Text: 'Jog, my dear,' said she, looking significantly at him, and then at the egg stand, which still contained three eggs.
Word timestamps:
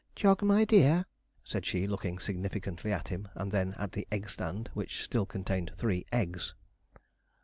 'Jog, 0.15 0.41
my 0.41 0.65
dear,' 0.65 1.05
said 1.43 1.63
she, 1.63 1.85
looking 1.85 2.17
significantly 2.17 2.91
at 2.91 3.09
him, 3.09 3.27
and 3.35 3.51
then 3.51 3.75
at 3.77 3.91
the 3.91 4.07
egg 4.11 4.27
stand, 4.31 4.67
which 4.73 5.03
still 5.03 5.27
contained 5.27 5.73
three 5.77 6.07
eggs. 6.11 6.55